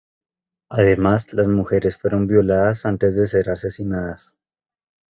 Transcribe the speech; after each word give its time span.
Además 0.71 1.31
las 1.31 1.47
mujeres 1.47 1.95
fueron 1.95 2.25
violadas 2.25 2.87
antes 2.87 3.15
de 3.15 3.27
ser 3.27 3.51
asesinadas. 3.51 4.35